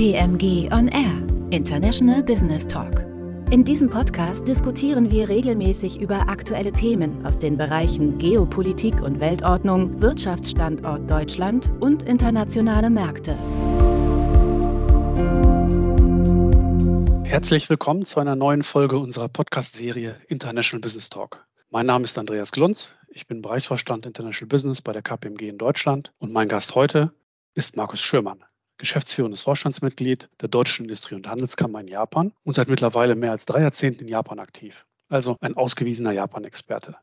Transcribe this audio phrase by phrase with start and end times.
[0.00, 3.00] KPMG On Air, International Business Talk.
[3.50, 10.00] In diesem Podcast diskutieren wir regelmäßig über aktuelle Themen aus den Bereichen Geopolitik und Weltordnung,
[10.00, 13.36] Wirtschaftsstandort Deutschland und internationale Märkte.
[17.28, 21.46] Herzlich willkommen zu einer neuen Folge unserer Podcast-Serie International Business Talk.
[21.68, 22.94] Mein Name ist Andreas Glunz.
[23.10, 27.12] Ich bin Bereichsvorstand International Business bei der KPMG in Deutschland und mein Gast heute
[27.52, 28.42] ist Markus Schürmann,
[28.80, 33.60] geschäftsführendes Vorstandsmitglied der Deutschen Industrie- und Handelskammer in Japan und seit mittlerweile mehr als drei
[33.60, 34.84] Jahrzehnten in Japan aktiv.
[35.08, 36.96] Also ein ausgewiesener Japan-Experte.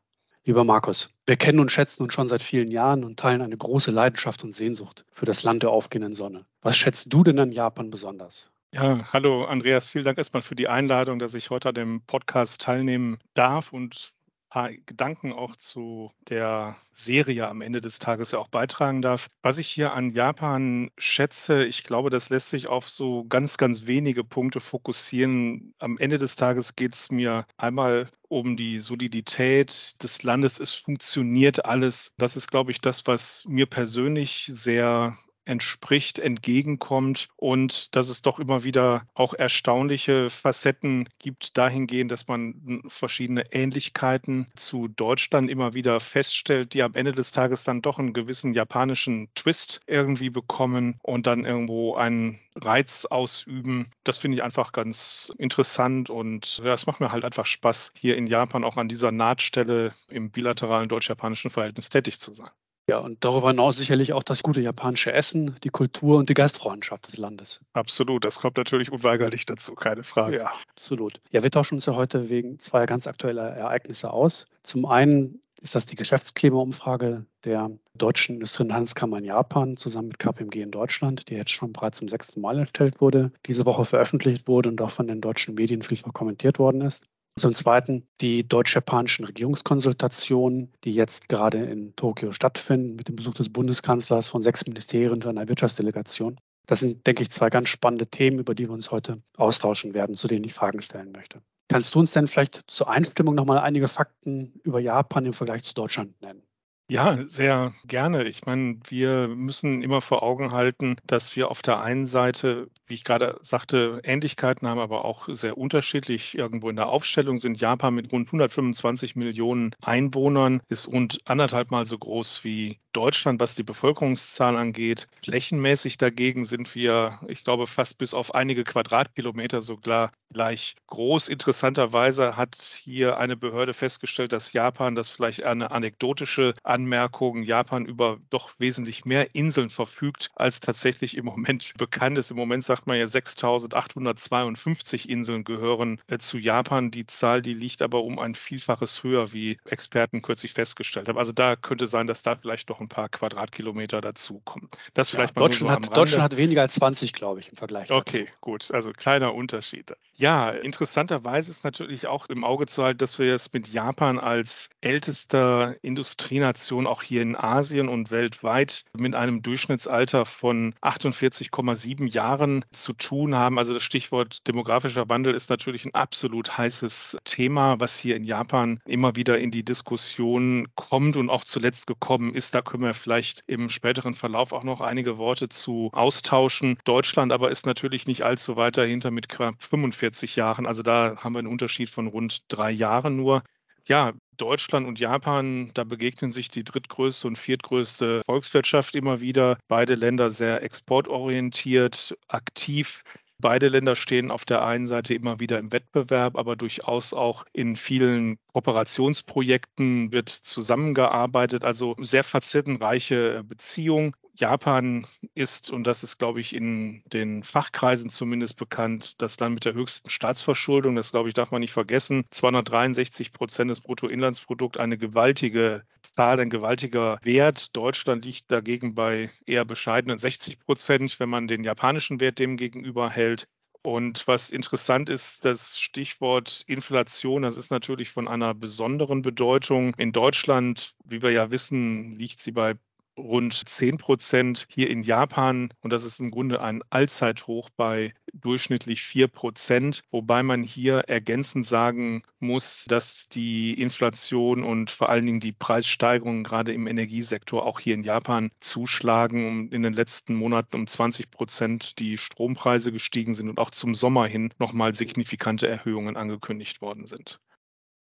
[0.46, 3.92] Lieber Markus, wir kennen und schätzen uns schon seit vielen Jahren und teilen eine große
[3.92, 6.46] Leidenschaft und Sehnsucht für das Land der aufgehenden Sonne.
[6.62, 8.50] Was schätzt du denn an Japan besonders?
[8.74, 12.62] Ja, hallo Andreas, vielen Dank erstmal für die Einladung, dass ich heute an dem Podcast
[12.62, 14.14] teilnehmen darf und
[14.50, 19.28] paar Gedanken auch zu der Serie am Ende des Tages ja auch beitragen darf.
[19.42, 23.86] Was ich hier an Japan schätze, ich glaube, das lässt sich auf so ganz, ganz
[23.86, 25.74] wenige Punkte fokussieren.
[25.80, 30.60] Am Ende des Tages geht es mir einmal um die Solidität des Landes.
[30.60, 32.14] Es funktioniert alles.
[32.18, 38.40] Das ist, glaube ich, das, was mir persönlich sehr entspricht, entgegenkommt und dass es doch
[38.40, 46.00] immer wieder auch erstaunliche Facetten gibt dahingehend, dass man verschiedene Ähnlichkeiten zu Deutschland immer wieder
[46.00, 51.28] feststellt, die am Ende des Tages dann doch einen gewissen japanischen Twist irgendwie bekommen und
[51.28, 53.90] dann irgendwo einen Reiz ausüben.
[54.04, 58.18] Das finde ich einfach ganz interessant und ja, es macht mir halt einfach Spaß, hier
[58.18, 62.50] in Japan auch an dieser Nahtstelle im bilateralen deutsch-japanischen Verhältnis tätig zu sein.
[62.90, 67.08] Ja, und darüber hinaus sicherlich auch das gute japanische Essen, die Kultur und die Gastfreundschaft
[67.08, 67.60] des Landes.
[67.74, 70.38] Absolut, das kommt natürlich unweigerlich dazu, keine Frage.
[70.38, 71.20] Ja, absolut.
[71.32, 74.46] Ja, wir tauschen uns ja heute wegen zweier ganz aktueller Ereignisse aus.
[74.64, 80.20] Zum einen ist das die Geschäftsklimaumfrage der Deutschen Industrie- und Handelskammer in Japan zusammen mit
[80.20, 84.48] KPMG in Deutschland, die jetzt schon bereits zum sechsten Mal erstellt wurde, diese Woche veröffentlicht
[84.48, 87.06] wurde und auch von den deutschen Medien vielfach kommentiert worden ist.
[87.38, 93.50] Zum Zweiten die deutsch-japanischen Regierungskonsultationen, die jetzt gerade in Tokio stattfinden, mit dem Besuch des
[93.50, 96.40] Bundeskanzlers von sechs Ministerien und einer Wirtschaftsdelegation.
[96.66, 100.16] Das sind, denke ich, zwei ganz spannende Themen, über die wir uns heute austauschen werden,
[100.16, 101.42] zu denen ich Fragen stellen möchte.
[101.70, 105.76] Kannst du uns denn vielleicht zur Einstimmung nochmal einige Fakten über Japan im Vergleich zu
[105.76, 106.42] Deutschland nennen?
[106.90, 108.24] Ja, sehr gerne.
[108.24, 112.96] Ich meine, wir müssen immer vor Augen halten, dass wir auf der einen Seite, wie
[112.96, 116.38] ich gerade sagte, Ähnlichkeiten haben, aber auch sehr unterschiedlich.
[116.38, 121.86] Irgendwo in der Aufstellung sind Japan mit rund 125 Millionen Einwohnern, ist rund anderthalb Mal
[121.86, 125.08] so groß wie Deutschland, was die Bevölkerungszahl angeht.
[125.24, 131.30] Flächenmäßig dagegen sind wir, ich glaube, fast bis auf einige Quadratkilometer sogar gleich groß.
[131.30, 138.18] Interessanterweise hat hier eine Behörde festgestellt, dass Japan, das vielleicht eine anekdotische Anmerkung, Japan über
[138.30, 142.32] doch wesentlich mehr Inseln verfügt, als tatsächlich im Moment bekannt ist.
[142.32, 146.92] Im Moment sagt man ja 6.852 Inseln gehören äh, zu Japan.
[146.92, 151.18] Die Zahl, die liegt aber um ein Vielfaches höher, wie Experten kürzlich festgestellt haben.
[151.18, 154.70] Also da könnte sein, dass da vielleicht doch ein paar Quadratkilometer dazukommen.
[154.94, 157.58] Das vielleicht ja, mal Deutschland, so hat, Deutschland hat weniger als 20, glaube ich, im
[157.58, 157.90] Vergleich.
[157.90, 158.38] Okay, dazu.
[158.42, 158.72] gut.
[158.72, 159.96] Also kleiner Unterschied.
[160.20, 164.72] Ja, interessanterweise ist natürlich auch im Auge zu halten, dass wir es mit Japan als
[164.82, 172.94] ältester Industrienation auch hier in Asien und weltweit mit einem Durchschnittsalter von 48,7 Jahren zu
[172.94, 173.60] tun haben.
[173.60, 178.80] Also das Stichwort demografischer Wandel ist natürlich ein absolut heißes Thema, was hier in Japan
[178.88, 182.56] immer wieder in die Diskussion kommt und auch zuletzt gekommen ist.
[182.56, 186.80] Da können wir vielleicht im späteren Verlauf auch noch einige Worte zu austauschen.
[186.86, 190.66] Deutschland aber ist natürlich nicht allzu weit dahinter mit knapp 45 40 Jahren.
[190.66, 193.44] Also da haben wir einen Unterschied von rund drei Jahren nur.
[193.86, 199.58] Ja, Deutschland und Japan, da begegnen sich die drittgrößte und viertgrößte Volkswirtschaft immer wieder.
[199.68, 203.04] Beide Länder sehr exportorientiert, aktiv.
[203.40, 207.76] Beide Länder stehen auf der einen Seite immer wieder im Wettbewerb, aber durchaus auch in
[207.76, 211.64] vielen Kooperationsprojekten wird zusammengearbeitet.
[211.64, 214.14] Also sehr facettenreiche Beziehungen.
[214.40, 219.66] Japan ist, und das ist, glaube ich, in den Fachkreisen zumindest bekannt, das Land mit
[219.66, 220.96] der höchsten Staatsverschuldung.
[220.96, 222.26] Das, glaube ich, darf man nicht vergessen.
[222.32, 227.76] 263 Prozent des Bruttoinlandsprodukts, eine gewaltige Zahl, ein gewaltiger Wert.
[227.76, 233.10] Deutschland liegt dagegen bei eher bescheidenen 60 Prozent, wenn man den japanischen Wert dem gegenüber
[233.10, 233.48] hält.
[233.84, 239.94] Und was interessant ist, das Stichwort Inflation, das ist natürlich von einer besonderen Bedeutung.
[239.98, 242.76] In Deutschland, wie wir ja wissen, liegt sie bei
[243.18, 244.68] rund 10 Prozent.
[244.70, 250.44] Hier in Japan, und das ist im Grunde ein Allzeithoch bei durchschnittlich 4 Prozent, wobei
[250.44, 256.74] man hier ergänzend sagen muss, dass die Inflation und vor allen Dingen die Preissteigerungen gerade
[256.74, 262.00] im Energiesektor auch hier in Japan zuschlagen, um in den letzten Monaten um 20 Prozent
[262.00, 267.40] die Strompreise gestiegen sind und auch zum Sommer hin nochmal signifikante Erhöhungen angekündigt worden sind.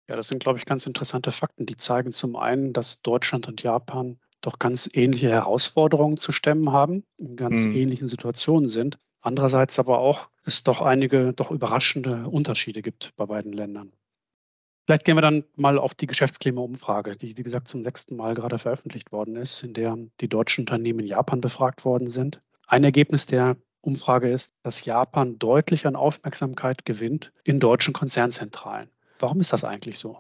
[0.08, 1.66] Ja, das sind, glaube ich, ganz interessante Fakten.
[1.66, 7.04] Die zeigen zum einen, dass Deutschland und Japan doch ganz ähnliche Herausforderungen zu stemmen haben,
[7.16, 7.72] in ganz mhm.
[7.75, 8.98] ähnlichen Situationen sind.
[9.20, 13.92] Andererseits aber auch, dass es doch einige doch überraschende Unterschiede gibt bei beiden Ländern.
[14.87, 18.58] Vielleicht gehen wir dann mal auf die Geschäftsklima-Umfrage, die, wie gesagt, zum sechsten Mal gerade
[18.58, 22.40] veröffentlicht worden ist, in der die deutschen Unternehmen in Japan befragt worden sind.
[22.66, 28.90] Ein Ergebnis der Umfrage ist, dass Japan deutlich an Aufmerksamkeit gewinnt in deutschen Konzernzentralen.
[29.19, 30.19] Warum ist das eigentlich so?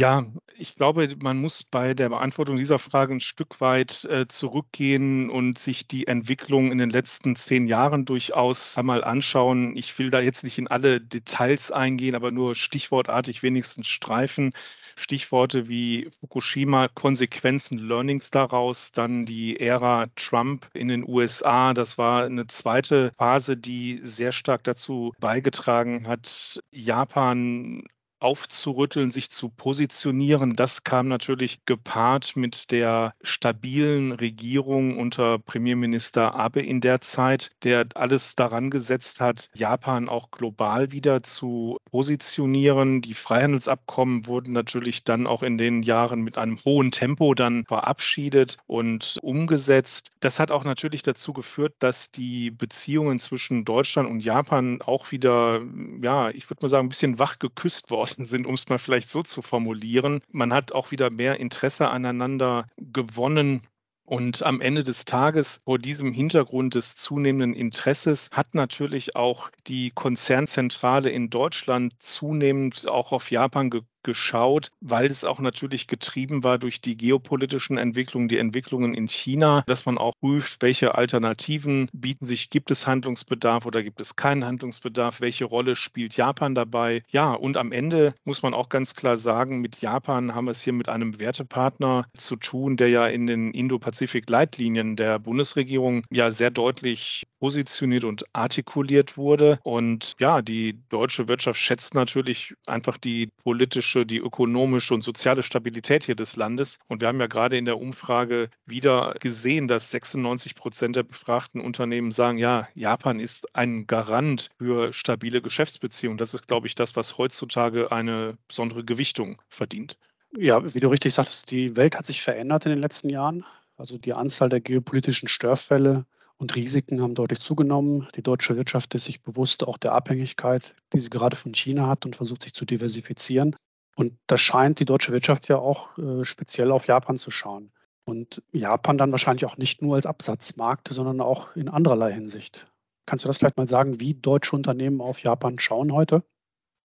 [0.00, 5.30] Ja, ich glaube, man muss bei der Beantwortung dieser Frage ein Stück weit äh, zurückgehen
[5.30, 9.76] und sich die Entwicklung in den letzten zehn Jahren durchaus einmal anschauen.
[9.76, 14.52] Ich will da jetzt nicht in alle Details eingehen, aber nur stichwortartig wenigstens streifen.
[14.96, 21.74] Stichworte wie Fukushima, Konsequenzen, Learnings daraus, dann die Ära Trump in den USA.
[21.74, 27.84] Das war eine zweite Phase, die sehr stark dazu beigetragen hat, Japan
[28.22, 30.56] aufzurütteln, sich zu positionieren.
[30.56, 37.86] Das kam natürlich gepaart mit der stabilen Regierung unter Premierminister Abe in der Zeit, der
[37.94, 43.00] alles daran gesetzt hat, Japan auch global wieder zu positionieren.
[43.00, 48.58] Die Freihandelsabkommen wurden natürlich dann auch in den Jahren mit einem hohen Tempo dann verabschiedet
[48.66, 50.12] und umgesetzt.
[50.20, 55.60] Das hat auch natürlich dazu geführt, dass die Beziehungen zwischen Deutschland und Japan auch wieder,
[56.00, 58.78] ja, ich würde mal sagen, ein bisschen wach geküsst worden Gesellschaften sind, um es mal
[58.78, 60.20] vielleicht so zu formulieren.
[60.30, 63.62] Man hat auch wieder mehr Interesse aneinander gewonnen.
[64.04, 69.90] Und am Ende des Tages, vor diesem Hintergrund des zunehmenden Interesses, hat natürlich auch die
[69.90, 76.58] Konzernzentrale in Deutschland zunehmend auch auf Japan ge geschaut, weil es auch natürlich getrieben war
[76.58, 82.24] durch die geopolitischen Entwicklungen, die Entwicklungen in China, dass man auch prüft, welche Alternativen bieten
[82.24, 87.02] sich, gibt es Handlungsbedarf oder gibt es keinen Handlungsbedarf, welche Rolle spielt Japan dabei.
[87.08, 90.62] Ja, und am Ende muss man auch ganz klar sagen, mit Japan haben wir es
[90.62, 96.50] hier mit einem Wertepartner zu tun, der ja in den Indo-Pazifik-Leitlinien der Bundesregierung ja sehr
[96.50, 99.58] deutlich positioniert und artikuliert wurde.
[99.64, 105.42] Und ja, die deutsche Wirtschaft schätzt natürlich einfach die politische politische, die ökonomische und soziale
[105.42, 106.78] Stabilität hier des Landes.
[106.88, 111.60] Und wir haben ja gerade in der Umfrage wieder gesehen, dass 96 Prozent der befragten
[111.60, 116.18] Unternehmen sagen, ja, Japan ist ein Garant für stabile Geschäftsbeziehungen.
[116.18, 119.96] Das ist, glaube ich, das, was heutzutage eine besondere Gewichtung verdient.
[120.36, 123.44] Ja, wie du richtig sagtest, die Welt hat sich verändert in den letzten Jahren.
[123.76, 126.06] Also die Anzahl der geopolitischen Störfälle
[126.38, 128.08] und Risiken haben deutlich zugenommen.
[128.16, 132.06] Die deutsche Wirtschaft ist sich bewusst auch der Abhängigkeit, die sie gerade von China hat
[132.06, 133.54] und versucht sich zu diversifizieren.
[133.96, 137.72] Und da scheint die deutsche Wirtschaft ja auch äh, speziell auf Japan zu schauen.
[138.04, 142.66] Und Japan dann wahrscheinlich auch nicht nur als Absatzmarkt, sondern auch in andererlei Hinsicht.
[143.06, 146.24] Kannst du das vielleicht mal sagen, wie deutsche Unternehmen auf Japan schauen heute?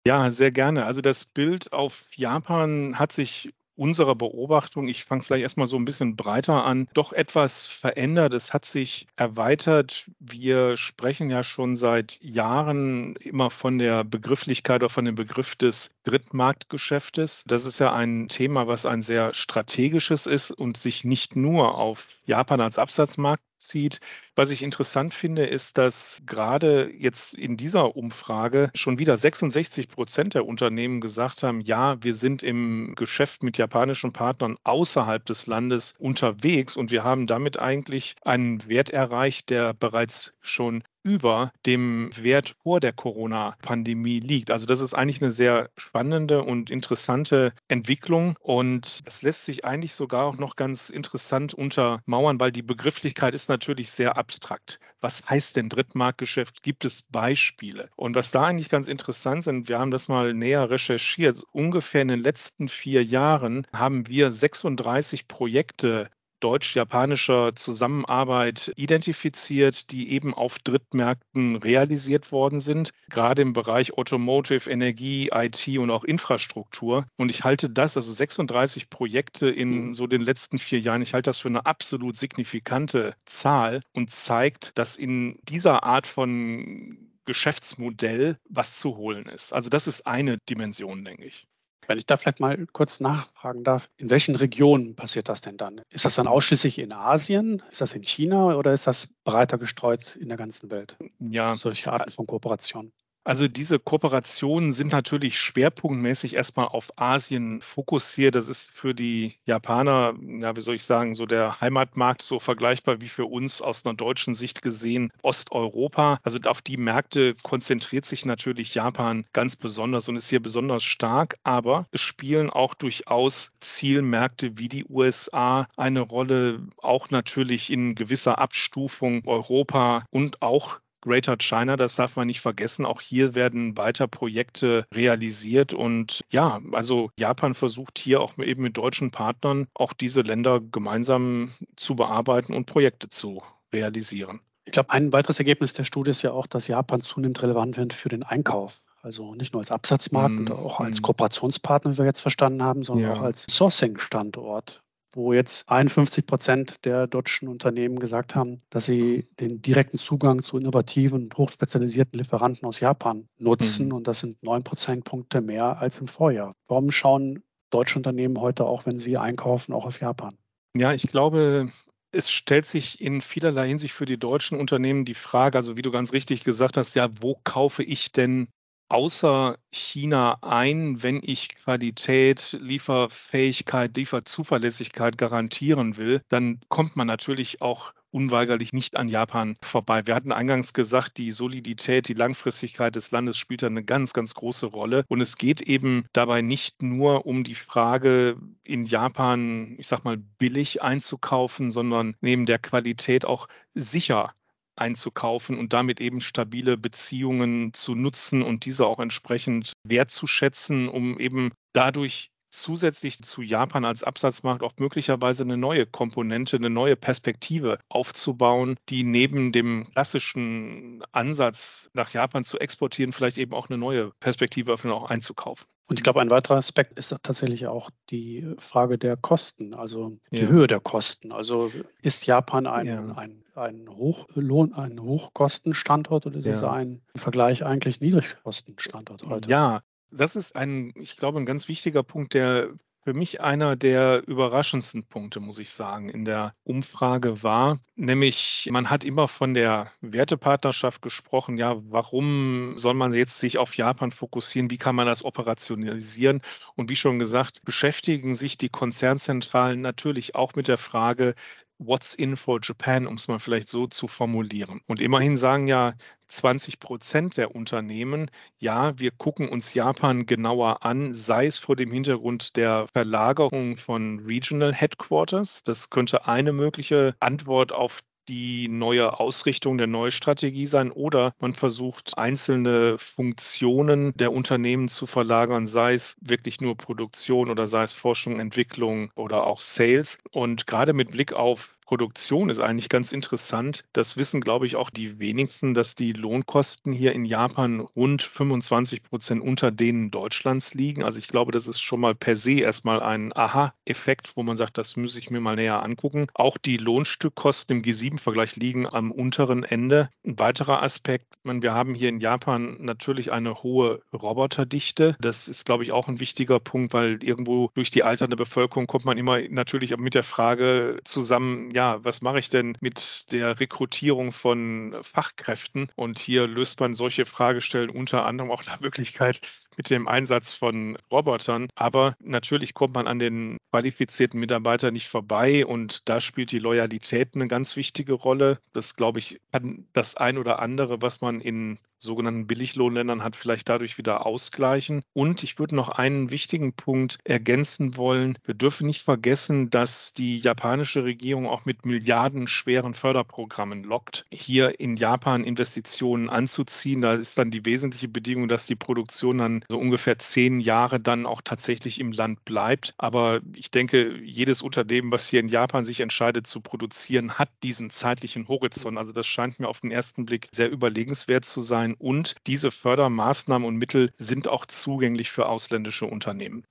[0.06, 0.86] Ja, sehr gerne.
[0.86, 5.86] Also das Bild auf Japan hat sich unserer Beobachtung, ich fange vielleicht erstmal so ein
[5.86, 8.34] bisschen breiter an, doch etwas verändert.
[8.34, 10.06] Es hat sich erweitert.
[10.20, 15.92] Wir sprechen ja schon seit Jahren immer von der Begrifflichkeit oder von dem Begriff des
[16.04, 17.44] Drittmarktgeschäftes.
[17.48, 22.08] Das ist ja ein Thema, was ein sehr strategisches ist und sich nicht nur auf
[22.26, 24.00] Japan als Absatzmarkt zieht.
[24.36, 30.34] Was ich interessant finde, ist, dass gerade jetzt in dieser Umfrage schon wieder 66 Prozent
[30.34, 35.94] der Unternehmen gesagt haben, ja, wir sind im Geschäft mit japanischen Partnern außerhalb des Landes
[35.98, 42.56] unterwegs und wir haben damit eigentlich einen Wert erreicht, der bereits schon über dem Wert
[42.64, 44.50] vor der Corona-Pandemie liegt.
[44.50, 49.94] Also das ist eigentlich eine sehr spannende und interessante Entwicklung und es lässt sich eigentlich
[49.94, 54.80] sogar auch noch ganz interessant untermauern, weil die Begrifflichkeit ist natürlich sehr abstrakt.
[55.00, 56.64] Was heißt denn Drittmarktgeschäft?
[56.64, 57.90] Gibt es Beispiele?
[57.96, 61.44] Und was da eigentlich ganz interessant sind, wir haben das mal näher recherchiert.
[61.52, 66.10] Ungefähr in den letzten vier Jahren haben wir 36 Projekte
[66.46, 75.32] deutsch-japanischer Zusammenarbeit identifiziert, die eben auf Drittmärkten realisiert worden sind, gerade im Bereich Automotive, Energie,
[75.34, 77.08] IT und auch Infrastruktur.
[77.18, 79.94] Und ich halte das, also 36 Projekte in mhm.
[79.96, 84.78] so den letzten vier Jahren, ich halte das für eine absolut signifikante Zahl und zeigt,
[84.78, 89.52] dass in dieser Art von Geschäftsmodell was zu holen ist.
[89.52, 91.48] Also das ist eine Dimension, denke ich.
[91.88, 95.82] Wenn ich da vielleicht mal kurz nachfragen darf, in welchen Regionen passiert das denn dann?
[95.90, 97.62] Ist das dann ausschließlich in Asien?
[97.72, 100.98] Ist das in China oder ist das breiter gestreut in der ganzen Welt?
[101.20, 101.54] Ja.
[101.54, 102.92] Solche Arten von Kooperation.
[103.28, 108.36] Also diese Kooperationen sind natürlich schwerpunktmäßig erstmal auf Asien fokussiert.
[108.36, 113.02] Das ist für die Japaner, ja, wie soll ich sagen, so der Heimatmarkt so vergleichbar
[113.02, 116.20] wie für uns aus einer deutschen Sicht gesehen Osteuropa.
[116.22, 121.36] Also auf die Märkte konzentriert sich natürlich Japan ganz besonders und ist hier besonders stark.
[121.44, 128.38] Aber es spielen auch durchaus Zielmärkte wie die USA eine Rolle, auch natürlich in gewisser
[128.38, 132.86] Abstufung Europa und auch Greater China, das darf man nicht vergessen.
[132.86, 135.74] Auch hier werden weiter Projekte realisiert.
[135.74, 141.52] Und ja, also Japan versucht hier auch eben mit deutschen Partnern auch diese Länder gemeinsam
[141.76, 144.42] zu bearbeiten und Projekte zu realisieren.
[144.66, 147.94] Ich glaube, ein weiteres Ergebnis der Studie ist ja auch, dass Japan zunehmend relevant wird
[147.94, 148.82] für den Einkauf.
[149.04, 151.00] Also nicht nur als Absatzmarkt mm, oder auch als.
[151.04, 153.14] Kooperationspartner, wie wir jetzt verstanden haben, sondern ja.
[153.14, 154.82] auch als Sourcing-Standort
[155.16, 160.58] wo jetzt 51 Prozent der deutschen Unternehmen gesagt haben, dass sie den direkten Zugang zu
[160.58, 163.88] innovativen und hochspezialisierten Lieferanten aus Japan nutzen.
[163.88, 163.94] Mhm.
[163.94, 166.54] Und das sind neun Prozentpunkte mehr als im Vorjahr.
[166.68, 170.38] Warum schauen deutsche Unternehmen heute auch, wenn sie einkaufen, auch auf Japan?
[170.78, 171.70] Ja, ich glaube,
[172.12, 175.92] es stellt sich in vielerlei Hinsicht für die deutschen Unternehmen die Frage, also wie du
[175.92, 178.48] ganz richtig gesagt hast, ja, wo kaufe ich denn
[178.90, 187.94] außer China ein, wenn ich Qualität, Lieferfähigkeit, Lieferzuverlässigkeit garantieren will, dann kommt man natürlich auch
[188.16, 190.08] unweigerlich nicht an Japan vorbei.
[190.08, 194.34] Wir hatten eingangs gesagt, die Solidität, die Langfristigkeit des Landes spielt da eine ganz, ganz
[194.34, 195.04] große Rolle.
[195.10, 200.18] Und es geht eben dabei nicht nur um die Frage, in Japan, ich sag mal,
[200.18, 204.34] billig einzukaufen, sondern neben der Qualität auch sicher
[204.76, 211.52] einzukaufen und damit eben stabile Beziehungen zu nutzen und diese auch entsprechend wertzuschätzen, um eben
[211.74, 212.30] dadurch
[212.62, 219.04] zusätzlich zu Japan als Absatzmarkt auch möglicherweise eine neue Komponente, eine neue Perspektive aufzubauen, die
[219.04, 224.94] neben dem klassischen Ansatz nach Japan zu exportieren, vielleicht eben auch eine neue Perspektive öffnen,
[224.94, 225.66] auch einzukaufen.
[225.88, 230.38] Und ich glaube, ein weiterer Aspekt ist tatsächlich auch die Frage der Kosten, also die
[230.38, 230.48] ja.
[230.48, 231.32] Höhe der Kosten.
[231.32, 231.72] Also
[232.02, 233.12] ist Japan ein, ja.
[233.14, 236.54] ein, ein Hochlohn, ein Hochkostenstandort oder ist ja.
[236.54, 239.48] es ein im Vergleich eigentlich Niedrigkostenstandort heute?
[239.48, 239.84] Ja,
[240.16, 242.70] das ist ein, ich glaube, ein ganz wichtiger Punkt, der
[243.04, 248.90] für mich einer der überraschendsten Punkte, muss ich sagen, in der Umfrage war, nämlich man
[248.90, 251.58] hat immer von der Wertepartnerschaft gesprochen.
[251.58, 254.72] Ja, warum soll man jetzt sich auf Japan fokussieren?
[254.72, 256.42] Wie kann man das operationalisieren?
[256.76, 261.36] Und wie schon gesagt, beschäftigen sich die Konzernzentralen natürlich auch mit der Frage,
[261.78, 264.82] What's in for Japan, um es mal vielleicht so zu formulieren.
[264.88, 265.94] Und immerhin sagen ja
[266.28, 268.30] 20 Prozent der Unternehmen,
[268.60, 274.20] ja, wir gucken uns Japan genauer an, sei es vor dem Hintergrund der Verlagerung von
[274.20, 275.64] Regional Headquarters.
[275.64, 281.54] Das könnte eine mögliche Antwort auf die neue Ausrichtung der neue Strategie sein oder man
[281.54, 287.94] versucht einzelne Funktionen der Unternehmen zu verlagern, sei es wirklich nur Produktion oder sei es
[287.94, 290.20] Forschung, Entwicklung oder auch Sales.
[290.32, 293.86] Und gerade mit Blick auf Produktion ist eigentlich ganz interessant.
[293.94, 299.04] Das wissen, glaube ich, auch die wenigsten, dass die Lohnkosten hier in Japan rund 25
[299.04, 301.04] Prozent unter denen Deutschlands liegen.
[301.04, 304.78] Also ich glaube, das ist schon mal per se erstmal ein Aha-Effekt, wo man sagt,
[304.78, 306.28] das muss ich mir mal näher angucken.
[306.34, 310.10] Auch die Lohnstückkosten im G7-Vergleich liegen am unteren Ende.
[310.26, 315.16] Ein weiterer Aspekt, meine, wir haben hier in Japan natürlich eine hohe Roboterdichte.
[315.20, 319.06] Das ist, glaube ich, auch ein wichtiger Punkt, weil irgendwo durch die alternde Bevölkerung kommt
[319.06, 324.32] man immer natürlich mit der Frage zusammen, ja, was mache ich denn mit der Rekrutierung
[324.32, 325.92] von Fachkräften?
[325.96, 329.42] Und hier löst man solche Fragestellen unter anderem auch nach Möglichkeit
[329.78, 331.68] mit dem Einsatz von Robotern.
[331.76, 337.36] Aber natürlich kommt man an den qualifizierten Mitarbeitern nicht vorbei und da spielt die Loyalität
[337.36, 338.60] eine ganz wichtige Rolle.
[338.74, 343.68] Das, glaube ich, kann das ein oder andere, was man in sogenannten Billiglohnländern hat, vielleicht
[343.68, 345.02] dadurch wieder ausgleichen.
[345.14, 348.38] Und ich würde noch einen wichtigen Punkt ergänzen wollen.
[348.44, 354.96] Wir dürfen nicht vergessen, dass die japanische Regierung auch mit milliardenschweren Förderprogrammen lockt, hier in
[354.96, 357.02] Japan Investitionen anzuziehen.
[357.02, 361.26] Da ist dann die wesentliche Bedingung, dass die Produktion dann so ungefähr zehn Jahre dann
[361.26, 362.94] auch tatsächlich im Land bleibt.
[362.98, 367.90] Aber ich denke, jedes Unternehmen, was hier in Japan sich entscheidet zu produzieren, hat diesen
[367.90, 368.98] zeitlichen Horizont.
[368.98, 373.68] Also das scheint mir auf den ersten Blick sehr überlegenswert zu sein und diese Fördermaßnahmen
[373.68, 376.66] und Mittel sind auch zugänglich für ausländische Unternehmen.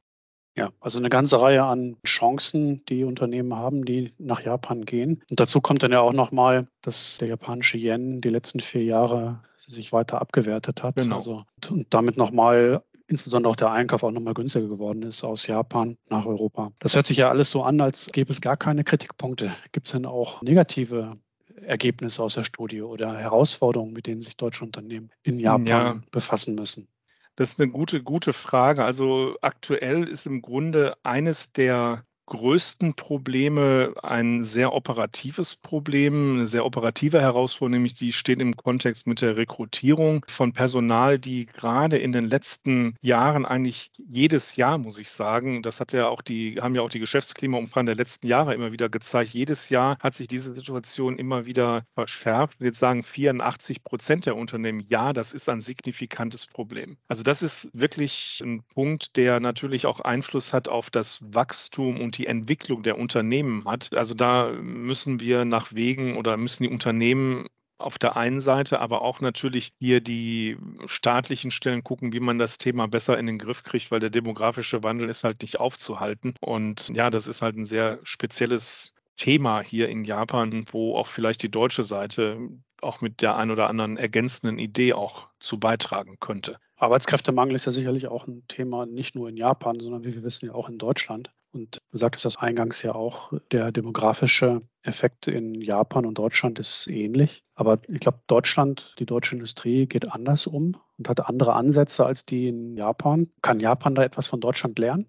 [0.56, 5.20] Ja, also eine ganze Reihe an Chancen, die Unternehmen haben, die nach Japan gehen.
[5.28, 9.42] Und dazu kommt dann ja auch nochmal, dass der japanische Yen die letzten vier Jahre
[9.70, 10.96] sich weiter abgewertet hat.
[10.96, 11.16] Genau.
[11.16, 15.96] Also, und damit nochmal insbesondere auch der Einkauf auch nochmal günstiger geworden ist aus Japan
[16.08, 16.72] nach Europa.
[16.78, 19.54] Das hört sich ja alles so an, als gäbe es gar keine Kritikpunkte.
[19.72, 21.18] Gibt es denn auch negative
[21.60, 26.00] Ergebnisse aus der Studie oder Herausforderungen, mit denen sich deutsche Unternehmen in Japan ja.
[26.10, 26.88] befassen müssen?
[27.36, 28.84] Das ist eine gute, gute Frage.
[28.84, 36.64] Also aktuell ist im Grunde eines der größten Probleme ein sehr operatives Problem, eine sehr
[36.64, 42.12] operative Herausforderung, nämlich die steht im Kontext mit der Rekrutierung von Personal, die gerade in
[42.12, 46.74] den letzten Jahren eigentlich jedes Jahr, muss ich sagen, das hat ja auch die, haben
[46.74, 50.54] ja auch die Geschäftsklimaumfragen der letzten Jahre immer wieder gezeigt, jedes Jahr hat sich diese
[50.54, 52.60] Situation immer wieder verschärft.
[52.60, 56.96] Und jetzt sagen 84 Prozent der Unternehmen, ja, das ist ein signifikantes Problem.
[57.08, 62.18] Also das ist wirklich ein Punkt, der natürlich auch Einfluss hat auf das Wachstum und
[62.18, 63.94] die Entwicklung der Unternehmen hat.
[63.96, 67.46] Also da müssen wir nach Wegen oder müssen die Unternehmen
[67.78, 70.56] auf der einen Seite, aber auch natürlich hier die
[70.86, 74.84] staatlichen Stellen gucken, wie man das Thema besser in den Griff kriegt, weil der demografische
[74.84, 76.34] Wandel ist halt nicht aufzuhalten.
[76.40, 81.42] Und ja, das ist halt ein sehr spezielles Thema hier in Japan, wo auch vielleicht
[81.42, 82.38] die deutsche Seite
[82.80, 86.58] auch mit der ein oder anderen ergänzenden Idee auch zu beitragen könnte.
[86.76, 90.46] Arbeitskräftemangel ist ja sicherlich auch ein Thema nicht nur in Japan, sondern wie wir wissen
[90.46, 91.30] ja auch in Deutschland.
[91.54, 96.86] Und du sagtest das eingangs ja auch, der demografische Effekt in Japan und Deutschland ist
[96.88, 97.42] ähnlich.
[97.54, 102.24] Aber ich glaube, Deutschland, die deutsche Industrie geht anders um und hat andere Ansätze als
[102.24, 103.30] die in Japan.
[103.42, 105.08] Kann Japan da etwas von Deutschland lernen?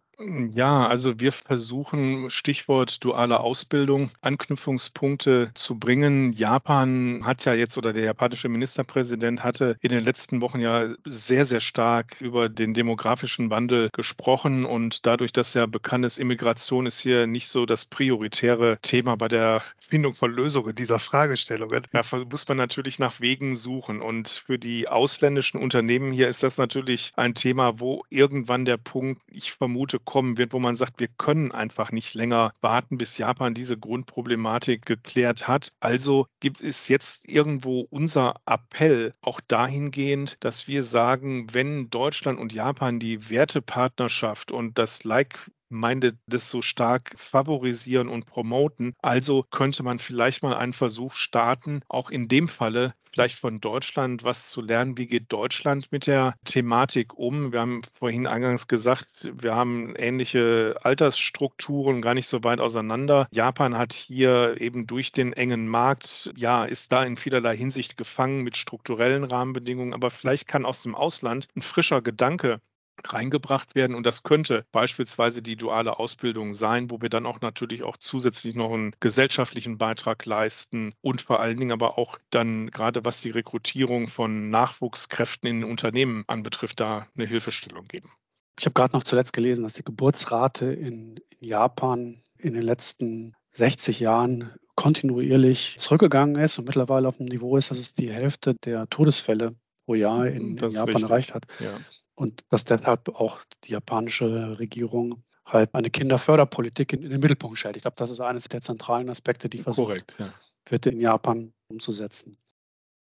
[0.54, 6.32] Ja, also wir versuchen, Stichwort duale Ausbildung, Anknüpfungspunkte zu bringen.
[6.32, 11.44] Japan hat ja jetzt oder der japanische Ministerpräsident hatte in den letzten Wochen ja sehr,
[11.44, 17.00] sehr stark über den demografischen Wandel gesprochen und dadurch, dass ja bekannt ist, Immigration ist
[17.00, 21.86] hier nicht so das prioritäre Thema bei der Findung von Lösungen dieser Fragestellungen.
[21.92, 26.58] Da muss man natürlich nach Wegen suchen und für die ausländischen Unternehmen hier ist das
[26.58, 31.08] natürlich ein Thema, wo irgendwann der Punkt, ich vermute, kommen wird, wo man sagt, wir
[31.08, 35.74] können einfach nicht länger warten, bis Japan diese Grundproblematik geklärt hat.
[35.80, 42.54] Also gibt es jetzt irgendwo unser Appell auch dahingehend, dass wir sagen, wenn Deutschland und
[42.54, 48.94] Japan die Wertepartnerschaft und das Like minded das so stark favorisieren und promoten.
[49.02, 54.26] Also könnte man vielleicht mal einen Versuch starten, auch in dem Falle vielleicht von Deutschland
[54.26, 54.98] was zu lernen.
[54.98, 57.54] Wie geht Deutschland mit der Thematik um?
[57.54, 63.28] Wir haben vorhin eingangs gesagt, wir haben ähnliche Altersstrukturen, gar nicht so weit auseinander.
[63.32, 68.42] Japan hat hier eben durch den engen Markt, ja, ist da in vielerlei Hinsicht gefangen
[68.42, 72.60] mit strukturellen Rahmenbedingungen, aber vielleicht kann aus dem Ausland ein frischer Gedanke
[73.04, 73.96] reingebracht werden.
[73.96, 78.56] Und das könnte beispielsweise die duale Ausbildung sein, wo wir dann auch natürlich auch zusätzlich
[78.56, 83.32] noch einen gesellschaftlichen Beitrag leisten und vor allen Dingen aber auch dann gerade was die
[83.32, 88.12] Rekrutierung von Nachwuchskräften in Unternehmen anbetrifft, da eine Hilfestellung geben.
[88.60, 94.00] Ich habe gerade noch zuletzt gelesen, dass die Geburtsrate in Japan in den letzten 60
[94.00, 98.88] Jahren kontinuierlich zurückgegangen ist und mittlerweile auf einem Niveau ist, dass es die Hälfte der
[98.90, 99.56] Todesfälle
[99.86, 101.46] pro Jahr in, in Japan erreicht hat.
[101.60, 101.80] Ja.
[102.16, 107.78] Und dass deshalb auch die japanische Regierung halt eine Kinderförderpolitik in, in den Mittelpunkt stellt.
[107.78, 110.34] Ich glaube, das ist eines der zentralen Aspekte, die versucht Korrekt, ja.
[110.70, 112.38] wird in Japan umzusetzen.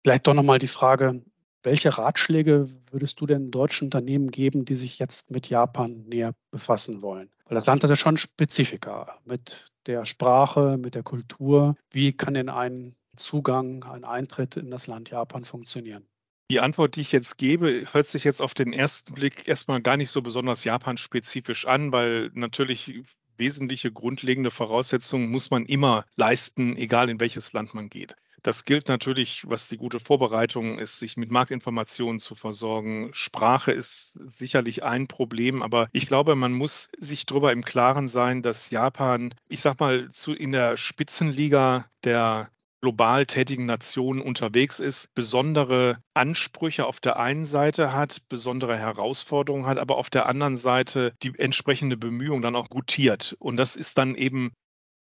[0.03, 1.23] Vielleicht doch nochmal die Frage,
[1.63, 7.01] welche Ratschläge würdest du denn deutschen Unternehmen geben, die sich jetzt mit Japan näher befassen
[7.01, 7.31] wollen?
[7.45, 11.75] Weil das Land hat ja schon Spezifika mit der Sprache, mit der Kultur.
[11.89, 16.05] Wie kann denn ein Zugang, ein Eintritt in das Land Japan funktionieren?
[16.51, 19.97] Die Antwort, die ich jetzt gebe, hört sich jetzt auf den ersten Blick erstmal gar
[19.97, 23.01] nicht so besonders japanspezifisch an, weil natürlich
[23.37, 28.15] wesentliche grundlegende Voraussetzungen muss man immer leisten, egal in welches Land man geht.
[28.43, 33.09] Das gilt natürlich, was die gute Vorbereitung ist, sich mit Marktinformationen zu versorgen.
[33.11, 38.43] Sprache ist sicherlich ein Problem, aber ich glaube, man muss sich darüber im Klaren sein,
[38.43, 42.51] dass Japan, ich sag mal, zu, in der Spitzenliga der
[42.85, 49.79] global tätigen Nationen unterwegs ist, besondere Ansprüche auf der einen Seite hat, besondere Herausforderungen hat,
[49.79, 53.35] aber auf der anderen Seite die entsprechende Bemühung dann auch gutiert.
[53.39, 54.51] Und das ist dann eben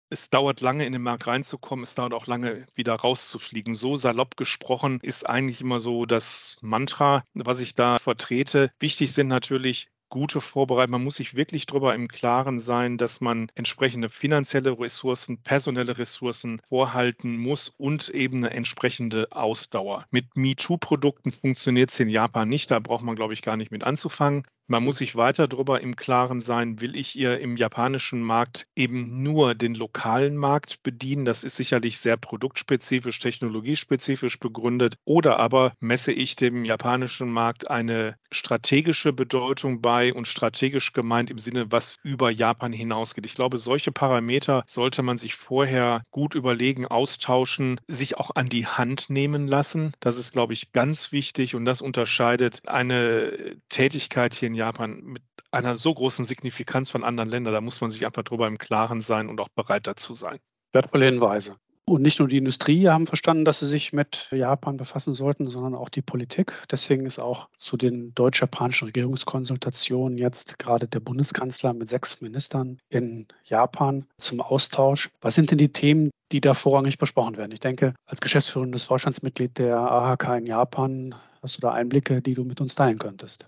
[0.08, 3.74] es dauert lange in den Markt reinzukommen, es dauert auch lange wieder rauszufliegen.
[3.74, 8.70] So salopp gesprochen ist eigentlich immer so das Mantra, was ich da vertrete.
[8.78, 10.92] Wichtig sind natürlich gute Vorbereitung.
[10.92, 16.60] Man muss sich wirklich darüber im Klaren sein, dass man entsprechende finanzielle Ressourcen, personelle Ressourcen
[16.68, 20.06] vorhalten muss und eben eine entsprechende Ausdauer.
[20.12, 22.70] Mit MeToo-Produkten funktioniert es in Japan nicht.
[22.70, 24.44] Da braucht man, glaube ich, gar nicht mit anzufangen.
[24.66, 29.22] Man muss sich weiter darüber im Klaren sein, will ich ihr im japanischen Markt eben
[29.22, 31.26] nur den lokalen Markt bedienen?
[31.26, 34.94] Das ist sicherlich sehr produktspezifisch, technologiespezifisch begründet.
[35.04, 41.36] Oder aber messe ich dem japanischen Markt eine strategische Bedeutung bei und strategisch gemeint im
[41.36, 43.26] Sinne, was über Japan hinausgeht.
[43.26, 48.66] Ich glaube, solche Parameter sollte man sich vorher gut überlegen, austauschen, sich auch an die
[48.66, 49.92] Hand nehmen lassen.
[50.00, 55.22] Das ist, glaube ich, ganz wichtig und das unterscheidet eine Tätigkeit hier in Japan mit
[55.50, 59.00] einer so großen Signifikanz von anderen Ländern, da muss man sich einfach darüber im Klaren
[59.00, 60.38] sein und auch bereit dazu sein.
[60.72, 61.56] Wertvolle Hinweise.
[61.86, 65.74] Und nicht nur die Industrie haben verstanden, dass sie sich mit Japan befassen sollten, sondern
[65.74, 66.54] auch die Politik.
[66.70, 73.26] Deswegen ist auch zu den deutsch-japanischen Regierungskonsultationen jetzt gerade der Bundeskanzler mit sechs Ministern in
[73.44, 75.10] Japan zum Austausch.
[75.20, 77.52] Was sind denn die Themen, die da vorrangig besprochen werden?
[77.52, 82.44] Ich denke, als geschäftsführendes Vorstandsmitglied der AHK in Japan hast du da Einblicke, die du
[82.44, 83.46] mit uns teilen könntest.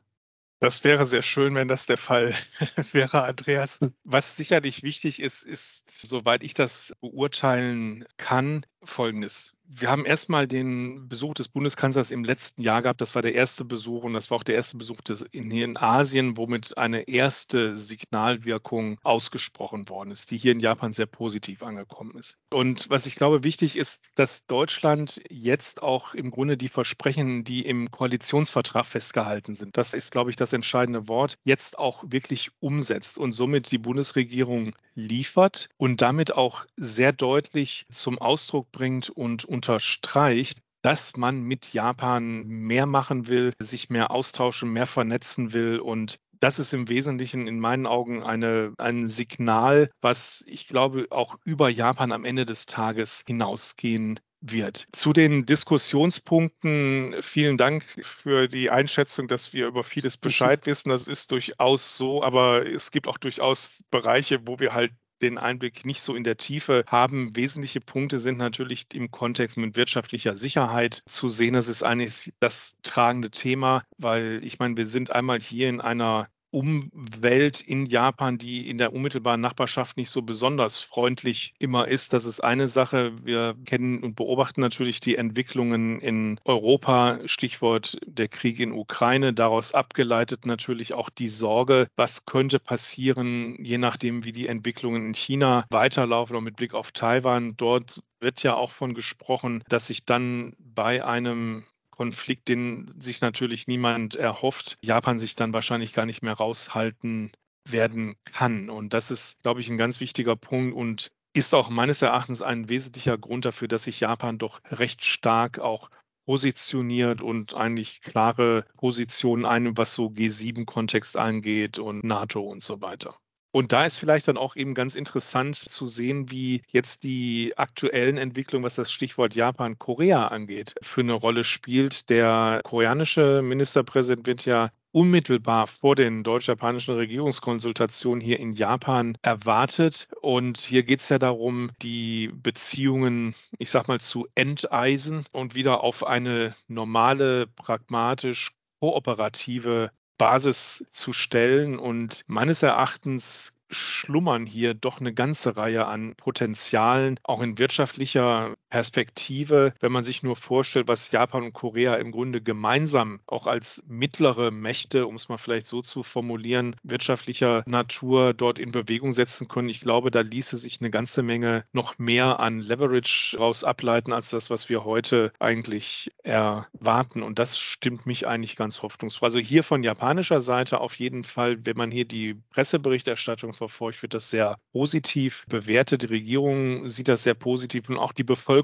[0.58, 2.34] Das wäre sehr schön, wenn das der Fall
[2.92, 3.80] wäre, Andreas.
[4.04, 11.09] Was sicherlich wichtig ist, ist, soweit ich das beurteilen kann, Folgendes wir haben erstmal den
[11.09, 13.00] Besuch des Bundeskanzlers im letzten Jahr gehabt.
[13.00, 15.76] Das war der erste Besuch und das war auch der erste Besuch des, in, in
[15.76, 22.16] Asien, womit eine erste Signalwirkung ausgesprochen worden ist, die hier in Japan sehr positiv angekommen
[22.16, 22.38] ist.
[22.50, 27.66] Und was ich glaube wichtig ist, dass Deutschland jetzt auch im Grunde die Versprechen, die
[27.66, 33.18] im Koalitionsvertrag festgehalten sind, das ist, glaube ich, das entscheidende Wort, jetzt auch wirklich umsetzt
[33.18, 40.60] und somit die Bundesregierung liefert und damit auch sehr deutlich zum Ausdruck bringt und unterstreicht,
[40.82, 45.80] dass man mit Japan mehr machen will, sich mehr austauschen, mehr vernetzen will.
[45.80, 51.36] Und das ist im Wesentlichen in meinen Augen eine, ein Signal, was ich glaube auch
[51.44, 54.86] über Japan am Ende des Tages hinausgehen wird.
[54.92, 60.90] Zu den Diskussionspunkten vielen Dank für die Einschätzung, dass wir über vieles Bescheid wissen.
[60.90, 64.92] Das ist durchaus so, aber es gibt auch durchaus Bereiche, wo wir halt
[65.22, 67.35] den Einblick nicht so in der Tiefe haben.
[67.37, 71.55] Wesentliche Punkte sind natürlich im Kontext mit wirtschaftlicher Sicherheit zu sehen.
[71.55, 76.29] Das ist eigentlich das tragende Thema, weil ich meine, wir sind einmal hier in einer
[76.50, 82.12] Umwelt in Japan, die in der unmittelbaren Nachbarschaft nicht so besonders freundlich immer ist.
[82.12, 83.12] Das ist eine Sache.
[83.24, 89.74] Wir kennen und beobachten natürlich die Entwicklungen in Europa, Stichwort der Krieg in Ukraine, daraus
[89.74, 95.66] abgeleitet natürlich auch die Sorge, was könnte passieren, je nachdem, wie die Entwicklungen in China
[95.70, 97.56] weiterlaufen und mit Blick auf Taiwan.
[97.56, 101.64] Dort wird ja auch von gesprochen, dass sich dann bei einem
[101.96, 107.32] Konflikt, den sich natürlich niemand erhofft, Japan sich dann wahrscheinlich gar nicht mehr raushalten
[107.64, 108.70] werden kann.
[108.70, 112.68] Und das ist, glaube ich, ein ganz wichtiger Punkt und ist auch meines Erachtens ein
[112.68, 115.90] wesentlicher Grund dafür, dass sich Japan doch recht stark auch
[116.26, 123.16] positioniert und eigentlich klare Positionen ein, was so G7-Kontext angeht und NATO und so weiter.
[123.52, 128.18] Und da ist vielleicht dann auch eben ganz interessant zu sehen, wie jetzt die aktuellen
[128.18, 132.11] Entwicklungen, was das Stichwort Japan-Korea angeht, für eine Rolle spielt.
[132.11, 140.09] Der koreanische Ministerpräsident wird ja unmittelbar vor den deutsch-japanischen Regierungskonsultationen hier in Japan erwartet.
[140.22, 145.82] Und hier geht es ja darum, die Beziehungen, ich sag mal, zu enteisen und wieder
[145.82, 151.79] auf eine normale, pragmatisch kooperative Basis zu stellen.
[151.79, 159.72] Und meines Erachtens schlummern hier doch eine ganze Reihe an Potenzialen, auch in wirtschaftlicher Perspektive,
[159.81, 164.50] wenn man sich nur vorstellt, was Japan und Korea im Grunde gemeinsam auch als mittlere
[164.50, 169.68] Mächte, um es mal vielleicht so zu formulieren, wirtschaftlicher Natur dort in Bewegung setzen können.
[169.68, 174.31] Ich glaube, da ließe sich eine ganze Menge noch mehr an Leverage raus ableiten, als
[174.31, 177.22] das, was wir heute eigentlich erwarten.
[177.22, 179.26] Und das stimmt mich eigentlich ganz hoffnungsvoll.
[179.26, 184.14] Also hier von japanischer Seite auf jeden Fall, wenn man hier die Presseberichterstattung verfolgt, wird
[184.14, 186.02] das sehr positiv bewertet.
[186.02, 188.57] Die Regierung sieht das sehr positiv und auch die Bevölkerung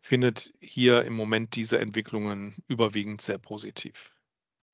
[0.00, 4.14] findet hier im Moment diese Entwicklungen überwiegend sehr positiv.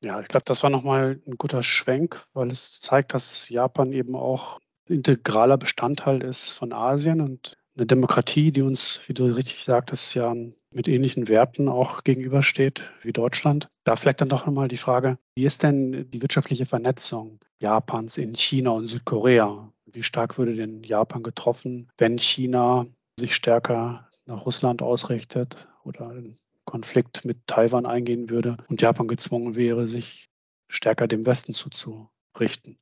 [0.03, 4.17] Ja, ich glaube, das war nochmal ein guter Schwenk, weil es zeigt, dass Japan eben
[4.17, 10.15] auch integraler Bestandteil ist von Asien und eine Demokratie, die uns, wie du richtig sagtest,
[10.15, 10.35] ja
[10.75, 13.69] mit ähnlichen Werten auch gegenübersteht wie Deutschland.
[13.85, 18.35] Da vielleicht dann doch nochmal die Frage, wie ist denn die wirtschaftliche Vernetzung Japans in
[18.35, 19.73] China und Südkorea?
[19.87, 22.87] Wie stark würde denn Japan getroffen, wenn China
[23.19, 29.55] sich stärker nach Russland ausrichtet oder einen Konflikt mit Taiwan eingehen würde und Japan gezwungen
[29.55, 30.31] wäre, sich
[30.69, 32.79] stärker dem Westen zuzurichten?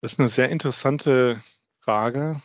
[0.00, 1.40] Das ist eine sehr interessante
[1.78, 2.42] Frage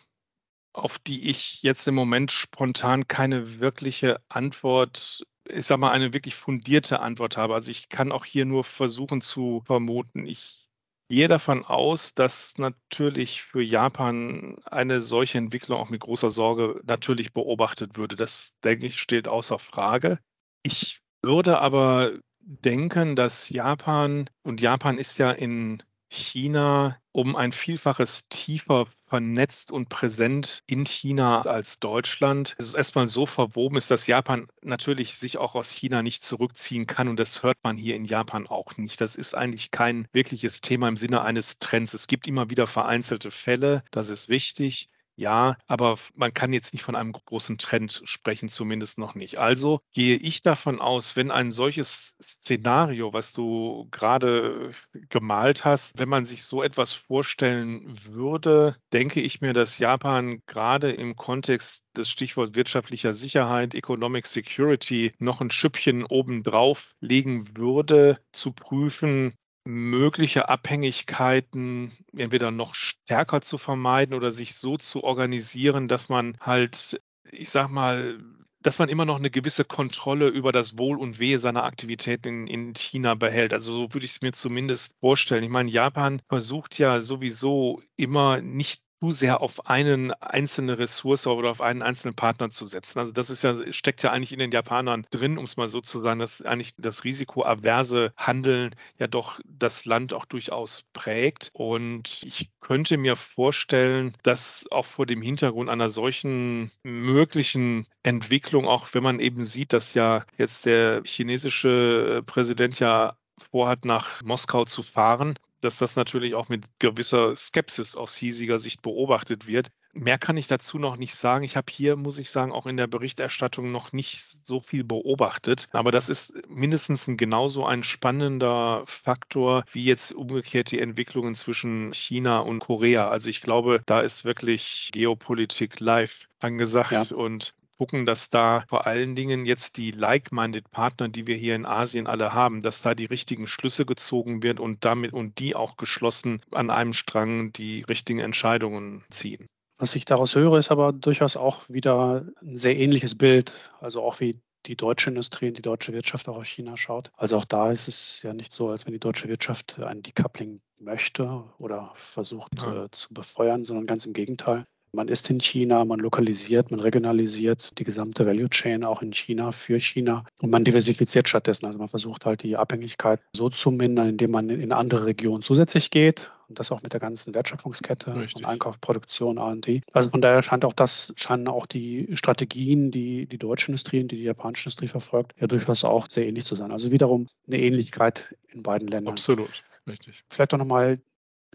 [0.76, 6.36] auf die ich jetzt im Moment spontan keine wirkliche Antwort, ich sag mal, eine wirklich
[6.36, 7.54] fundierte Antwort habe.
[7.54, 10.26] Also ich kann auch hier nur versuchen zu vermuten.
[10.26, 10.65] Ich
[11.10, 17.34] gehe davon aus, dass natürlich für Japan eine solche Entwicklung auch mit großer Sorge natürlich
[17.34, 18.16] beobachtet würde.
[18.16, 20.20] Das, denke ich, steht außer Frage.
[20.64, 28.28] Ich würde aber denken, dass Japan, und Japan ist ja in China um ein Vielfaches
[28.30, 32.56] tiefer vernetzt und präsent in China als Deutschland.
[32.58, 36.88] Es ist erstmal so verwoben ist, dass Japan natürlich sich auch aus China nicht zurückziehen
[36.88, 39.00] kann und das hört man hier in Japan auch nicht.
[39.02, 41.94] Das ist eigentlich kein wirkliches Thema im Sinne eines Trends.
[41.94, 44.90] Es gibt immer wieder vereinzelte Fälle, das ist wichtig.
[45.18, 49.38] Ja, aber man kann jetzt nicht von einem großen Trend sprechen, zumindest noch nicht.
[49.38, 54.72] Also gehe ich davon aus, wenn ein solches Szenario, was du gerade
[55.10, 60.92] gemalt hast, wenn man sich so etwas vorstellen würde, denke ich mir, dass Japan gerade
[60.92, 68.52] im Kontext des Stichworts wirtschaftlicher Sicherheit, Economic Security noch ein Schüppchen obendrauf legen würde, zu
[68.52, 69.34] prüfen,
[69.66, 77.02] mögliche Abhängigkeiten entweder noch stärker zu vermeiden oder sich so zu organisieren, dass man halt,
[77.32, 78.20] ich sag mal,
[78.62, 82.68] dass man immer noch eine gewisse Kontrolle über das Wohl und Wehe seiner Aktivitäten in,
[82.68, 83.54] in China behält.
[83.54, 85.44] Also so würde ich es mir zumindest vorstellen.
[85.44, 91.52] Ich meine, Japan versucht ja sowieso immer nicht zu sehr auf einen einzelne Ressource oder
[91.52, 93.00] auf einen einzelnen Partner zu setzen.
[93.00, 95.80] Also das ist ja, steckt ja eigentlich in den Japanern drin, um es mal so
[95.82, 101.52] zu sagen, dass eigentlich das risikoaverse Handeln ja doch das Land auch durchaus prägt.
[101.54, 108.88] Und ich könnte mir vorstellen, dass auch vor dem Hintergrund einer solchen möglichen Entwicklung, auch
[108.94, 113.18] wenn man eben sieht, dass ja jetzt der chinesische Präsident ja
[113.52, 118.82] vorhat, nach Moskau zu fahren, dass das natürlich auch mit gewisser Skepsis aus hiesiger Sicht
[118.82, 119.70] beobachtet wird.
[119.98, 121.46] Mehr kann ich dazu noch nicht sagen.
[121.46, 125.70] Ich habe hier, muss ich sagen, auch in der Berichterstattung noch nicht so viel beobachtet.
[125.72, 131.94] Aber das ist mindestens ein genauso ein spannender Faktor wie jetzt umgekehrt die Entwicklungen zwischen
[131.94, 133.08] China und Korea.
[133.08, 137.16] Also ich glaube, da ist wirklich Geopolitik live angesagt ja.
[137.16, 141.66] und gucken, dass da vor allen Dingen jetzt die like-minded Partner, die wir hier in
[141.66, 145.78] Asien alle haben, dass da die richtigen Schlüsse gezogen wird und damit und die auch
[145.78, 149.48] geschlossen an einem Strang die richtigen Entscheidungen ziehen.
[149.78, 154.22] Was ich daraus höre, ist aber durchaus auch wieder ein sehr ähnliches Bild, also auch
[154.22, 157.12] wie die deutsche Industrie und die deutsche Wirtschaft auch auf China schaut.
[157.18, 160.62] Also auch da ist es ja nicht so, als wenn die deutsche Wirtschaft ein Decoupling
[160.80, 162.86] möchte oder versucht ja.
[162.86, 164.66] äh, zu befeuern, sondern ganz im Gegenteil.
[164.96, 169.52] Man ist in China, man lokalisiert, man regionalisiert die gesamte Value Chain auch in China
[169.52, 171.66] für China und man diversifiziert stattdessen.
[171.66, 175.92] Also man versucht halt die Abhängigkeit so zu mindern, indem man in andere Regionen zusätzlich
[175.92, 178.44] geht und das auch mit der ganzen Wertschöpfungskette Richtig.
[178.44, 179.82] von Einkauf, Produktion, R&D.
[179.94, 184.12] Also von daher scheint auch das, scheinen auch die Strategien, die die deutsche Industrie und
[184.12, 186.72] die, die japanische Industrie verfolgt, ja durchaus auch sehr ähnlich zu sein.
[186.72, 189.14] Also wiederum eine Ähnlichkeit in beiden Ländern.
[189.14, 189.64] Absolut.
[189.88, 190.24] Richtig.
[190.30, 191.00] Vielleicht auch nochmal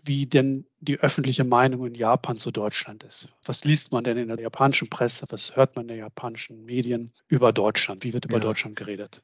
[0.05, 3.31] wie denn die öffentliche Meinung in Japan zu Deutschland ist.
[3.45, 5.27] Was liest man denn in der japanischen Presse?
[5.29, 8.05] Was hört man in den japanischen Medien über Deutschland?
[8.05, 8.43] Wie wird über ja.
[8.45, 9.23] Deutschland geredet?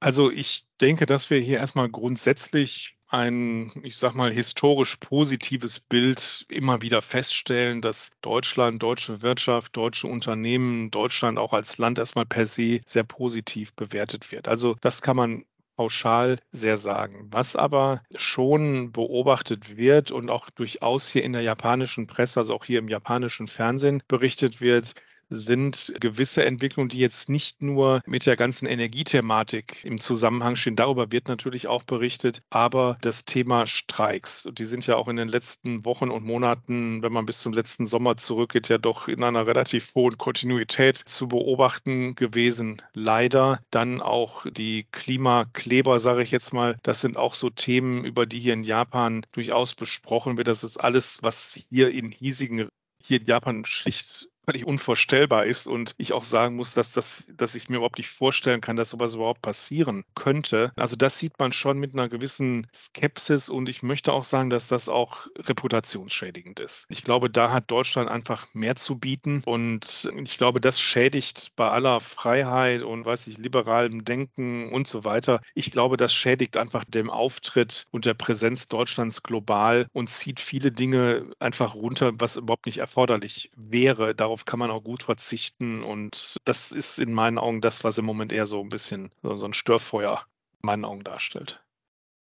[0.00, 6.44] Also ich denke, dass wir hier erstmal grundsätzlich ein, ich sag mal, historisch positives Bild
[6.48, 12.44] immer wieder feststellen, dass Deutschland, deutsche Wirtschaft, deutsche Unternehmen, Deutschland auch als Land erstmal per
[12.44, 14.48] se sehr positiv bewertet wird.
[14.48, 15.44] Also das kann man
[15.76, 17.28] pauschal sehr sagen.
[17.30, 22.64] Was aber schon beobachtet wird und auch durchaus hier in der japanischen Presse, also auch
[22.64, 24.94] hier im japanischen Fernsehen berichtet wird,
[25.30, 30.76] sind gewisse Entwicklungen, die jetzt nicht nur mit der ganzen Energiethematik im Zusammenhang stehen.
[30.76, 35.28] Darüber wird natürlich auch berichtet, aber das Thema Streiks, die sind ja auch in den
[35.28, 39.46] letzten Wochen und Monaten, wenn man bis zum letzten Sommer zurückgeht, ja doch in einer
[39.46, 42.82] relativ hohen Kontinuität zu beobachten gewesen.
[42.94, 48.26] Leider dann auch die Klimakleber, sage ich jetzt mal, das sind auch so Themen, über
[48.26, 50.48] die hier in Japan durchaus besprochen wird.
[50.48, 52.68] Das ist alles, was hier in hiesigen
[53.02, 57.54] hier in Japan schlicht völlig unvorstellbar ist und ich auch sagen muss, dass, das, dass
[57.54, 60.72] ich mir überhaupt nicht vorstellen kann, dass sowas überhaupt passieren könnte.
[60.76, 64.68] Also das sieht man schon mit einer gewissen Skepsis und ich möchte auch sagen, dass
[64.68, 66.86] das auch reputationsschädigend ist.
[66.88, 71.68] Ich glaube, da hat Deutschland einfach mehr zu bieten und ich glaube, das schädigt bei
[71.68, 75.40] aller Freiheit und weiß ich, liberalem Denken und so weiter.
[75.54, 80.72] Ich glaube, das schädigt einfach dem Auftritt und der Präsenz Deutschlands global und zieht viele
[80.72, 84.14] Dinge einfach runter, was überhaupt nicht erforderlich wäre.
[84.14, 85.84] Darauf darauf kann man auch gut verzichten.
[85.84, 89.46] Und das ist in meinen Augen das, was im Moment eher so ein bisschen so
[89.46, 90.26] ein Störfeuer
[90.60, 91.62] in meinen Augen darstellt.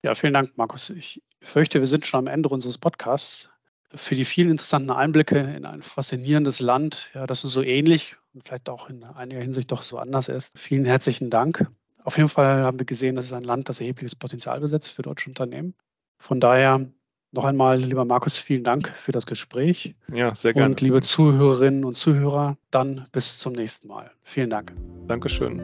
[0.04, 0.90] Ja, vielen Dank, Markus.
[0.90, 3.50] Ich fürchte, wir sind schon am Ende unseres Podcasts.
[3.94, 8.68] Für die vielen interessanten Einblicke in ein faszinierendes Land, ja, das so ähnlich und vielleicht
[8.68, 10.60] auch in einiger Hinsicht doch so anders ist.
[10.60, 11.66] Vielen herzlichen Dank.
[12.04, 15.02] Auf jeden Fall haben wir gesehen, das ist ein Land, das erhebliches Potenzial besitzt für
[15.02, 15.76] deutsche Unternehmen.
[16.20, 16.92] Von daher
[17.36, 19.93] Noch einmal, lieber Markus, vielen Dank für das Gespräch.
[20.13, 20.69] Ja, sehr gerne.
[20.69, 24.10] Und liebe Zuhörerinnen und Zuhörer, dann bis zum nächsten Mal.
[24.24, 24.74] Vielen Dank.
[25.10, 25.62] Dankeschön.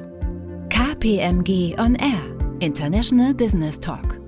[0.70, 2.22] KPMG On Air,
[2.60, 4.21] International Business Talk.